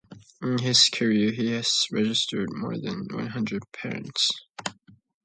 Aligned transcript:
In 0.41 0.57
his 0.57 0.89
career 0.89 1.31
he 1.31 1.51
has 1.51 1.85
registered 1.91 2.51
more 2.51 2.75
than 2.75 3.07
one 3.11 3.27
hundred 3.27 3.71
patents. 3.71 4.31